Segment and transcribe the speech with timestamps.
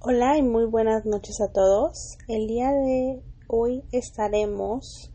[0.00, 2.18] Hola y muy buenas noches a todos.
[2.28, 5.12] El día de hoy estaremos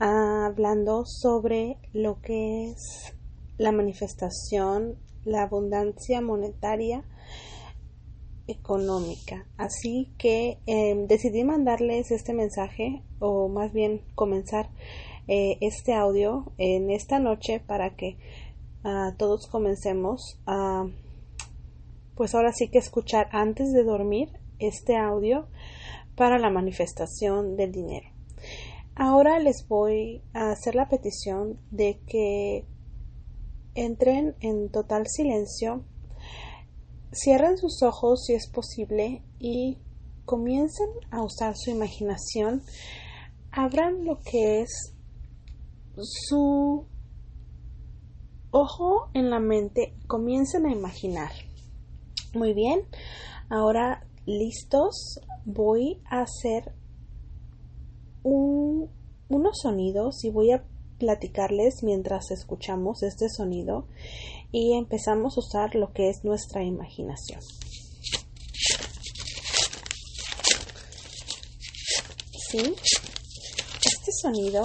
[0.00, 3.14] hablando sobre lo que es
[3.58, 7.04] la manifestación, la abundancia monetaria
[8.48, 9.46] económica.
[9.56, 14.68] Así que em, decidí mandarles este mensaje o más bien comenzar
[15.28, 18.18] eh, este audio en esta noche para que
[18.82, 20.88] ah, todos comencemos a
[22.14, 25.48] pues ahora sí que escuchar antes de dormir este audio
[26.16, 28.08] para la manifestación del dinero.
[28.94, 32.66] Ahora les voy a hacer la petición de que
[33.74, 35.84] entren en total silencio,
[37.12, 39.78] cierren sus ojos si es posible y
[40.24, 42.62] comiencen a usar su imaginación,
[43.50, 44.94] abran lo que es
[45.96, 46.86] su
[48.50, 51.32] ojo en la mente, comiencen a imaginar.
[52.34, 52.88] Muy bien,
[53.50, 56.72] ahora listos, voy a hacer
[58.22, 60.64] unos sonidos y voy a
[60.98, 63.86] platicarles mientras escuchamos este sonido
[64.50, 67.40] y empezamos a usar lo que es nuestra imaginación.
[72.50, 72.58] ¿Sí?
[72.60, 74.62] Este sonido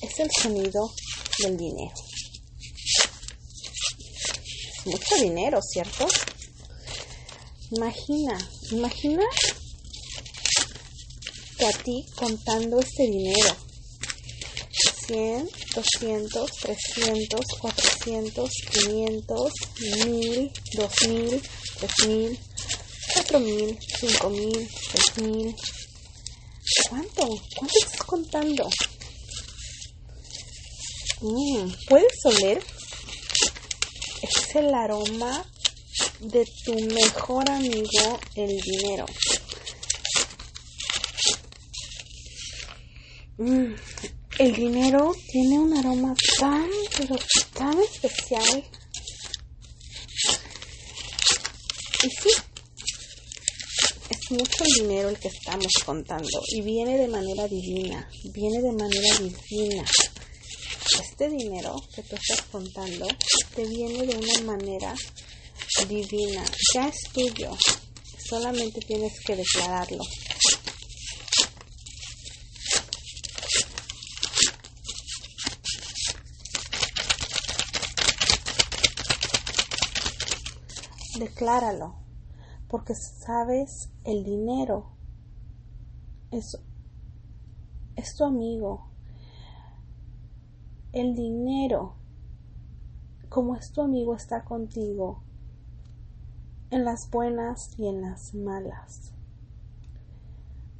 [0.00, 0.88] es el sonido
[1.44, 2.11] del dinero
[4.84, 6.06] mucho dinero, ¿cierto?
[7.70, 8.38] Imagina,
[8.70, 9.22] imagina
[11.58, 13.56] que a ti contando este dinero.
[15.06, 19.52] 100, 200, 300, 400, 500,
[20.06, 21.42] 1000, 2000,
[21.80, 22.38] 3000,
[23.14, 24.68] 4000, 5000,
[25.14, 25.56] 3000.
[26.88, 27.28] ¿Cuánto?
[27.56, 28.70] ¿Cuánto estás contando?
[31.20, 32.62] Mm, ¿Puedes oler
[34.22, 35.44] es el aroma
[36.20, 39.06] de tu mejor amigo, el dinero.
[43.38, 43.74] Mm,
[44.38, 47.16] el dinero tiene un aroma tan, pero
[47.54, 48.64] tan especial.
[52.04, 52.30] Y sí,
[54.10, 58.72] es mucho el dinero el que estamos contando y viene de manera divina, viene de
[58.72, 59.84] manera divina
[61.00, 63.06] este dinero que tú estás contando
[63.54, 64.94] te viene de una manera
[65.88, 66.44] divina,
[66.74, 67.56] ya es tuyo,
[68.28, 70.02] solamente tienes que declararlo.
[81.18, 81.94] Decláralo,
[82.68, 84.96] porque sabes, el dinero
[86.30, 86.56] es,
[87.96, 88.91] es tu amigo,
[90.92, 91.94] el dinero,
[93.30, 95.22] como es tu amigo, está contigo
[96.70, 99.14] en las buenas y en las malas.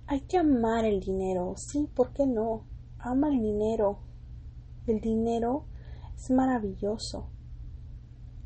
[0.07, 2.65] Hay que amar el dinero, sí, ¿por qué no?
[2.99, 4.01] Ama el dinero.
[4.87, 5.65] El dinero
[6.15, 7.31] es maravilloso.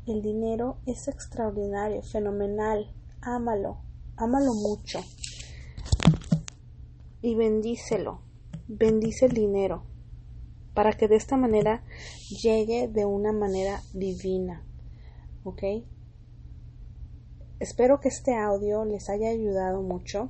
[0.05, 2.93] El dinero es extraordinario, fenomenal.
[3.19, 3.79] Ámalo,
[4.15, 4.99] ámalo mucho.
[7.21, 8.21] Y bendícelo.
[8.69, 9.96] Bendice el dinero
[10.77, 11.81] para que de esta manera
[12.29, 14.63] llegue de una manera divina.
[15.43, 15.63] ¿Ok?
[17.59, 20.29] Espero que este audio les haya ayudado mucho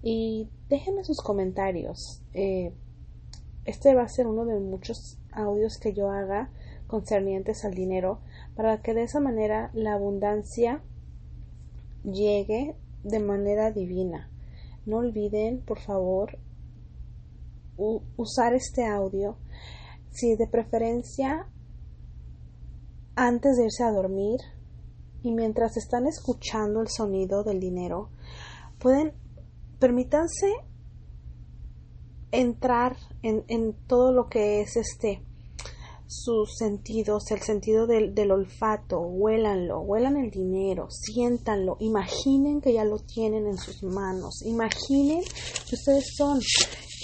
[0.00, 2.22] y déjenme sus comentarios.
[2.34, 2.72] Eh,
[3.64, 6.52] este va a ser uno de muchos audios que yo haga
[6.86, 8.20] concernientes al dinero
[8.54, 10.82] para que de esa manera la abundancia
[12.04, 14.30] llegue de manera divina.
[14.86, 16.38] No olviden, por favor,
[17.78, 19.38] usar este audio
[20.10, 21.46] si de preferencia
[23.14, 24.40] antes de irse a dormir
[25.22, 28.10] y mientras están escuchando el sonido del dinero,
[28.78, 29.12] pueden,
[29.78, 30.52] permítanse
[32.30, 35.24] entrar en, en todo lo que es este
[36.10, 42.84] sus sentidos, el sentido del, del, olfato, huélanlo, huelan el dinero, siéntanlo, imaginen que ya
[42.84, 46.40] lo tienen en sus manos, imaginen que ustedes son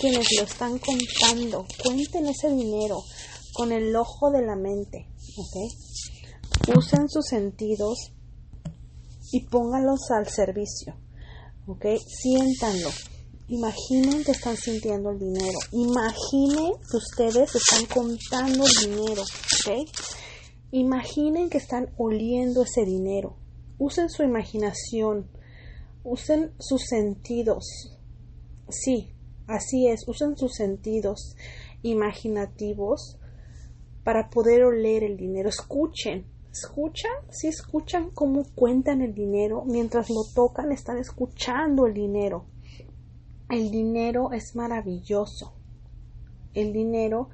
[0.00, 1.66] quienes lo están contando.
[1.82, 3.02] Cuenten ese dinero
[3.52, 6.76] con el ojo de la mente, ¿ok?
[6.76, 8.12] Usen sus sentidos
[9.32, 10.96] y pónganlos al servicio,
[11.66, 11.86] ¿ok?
[12.06, 12.90] Siéntanlo.
[13.48, 15.58] Imaginen que están sintiendo el dinero.
[15.72, 19.88] Imaginen que ustedes están contando el dinero, ¿ok?
[20.72, 23.36] Imaginen que están oliendo ese dinero.
[23.78, 25.30] Usen su imaginación.
[26.02, 27.64] Usen sus sentidos.
[28.68, 29.13] Sí,
[29.46, 31.36] Así es, usen sus sentidos
[31.82, 33.18] imaginativos
[34.02, 35.48] para poder oler el dinero.
[35.48, 37.10] Escuchen, ¿Escuchan?
[37.30, 42.46] Si escuchan cómo cuentan el dinero, mientras lo tocan están escuchando el dinero.
[43.50, 45.52] El dinero es maravilloso.
[46.52, 47.30] El dinero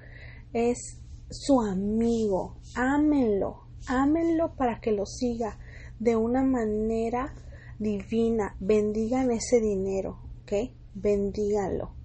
[0.55, 2.56] es su amigo.
[2.75, 5.59] Ámenlo, ámenlo para que lo siga
[5.99, 7.35] de una manera
[7.79, 8.56] divina.
[8.59, 10.73] Bendigan ese dinero, ¿ok?
[10.95, 12.00] Bendíganlo.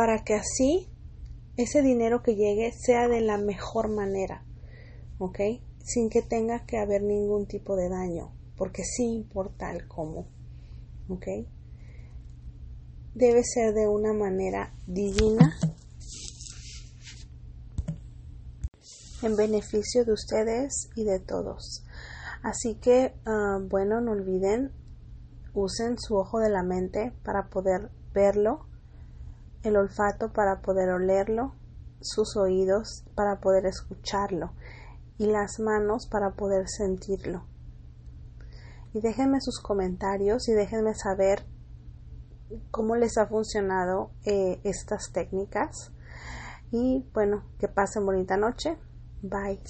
[0.00, 0.88] Para que así
[1.58, 4.46] ese dinero que llegue sea de la mejor manera,
[5.18, 5.38] ¿ok?
[5.84, 10.26] Sin que tenga que haber ningún tipo de daño, porque sí importa el cómo,
[11.10, 11.26] ¿ok?
[13.14, 15.54] Debe ser de una manera divina
[19.22, 21.84] en beneficio de ustedes y de todos.
[22.42, 24.72] Así que, ah, bueno, no olviden,
[25.52, 28.69] usen su ojo de la mente para poder verlo,
[29.62, 31.54] el olfato para poder olerlo,
[32.00, 34.52] sus oídos para poder escucharlo
[35.18, 37.44] y las manos para poder sentirlo.
[38.92, 41.46] Y déjenme sus comentarios y déjenme saber
[42.70, 45.92] cómo les ha funcionado eh, estas técnicas.
[46.72, 48.78] Y bueno, que pasen bonita noche.
[49.22, 49.60] Bye.